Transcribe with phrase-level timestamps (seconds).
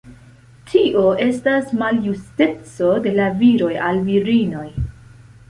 [0.69, 4.67] Tio estas maljusteco de la viroj al virinoj.